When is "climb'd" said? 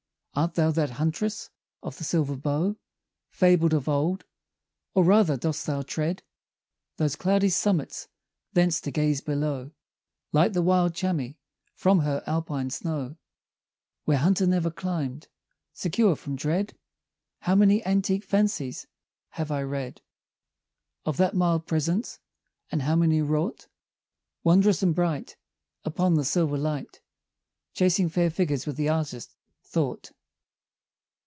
14.71-15.27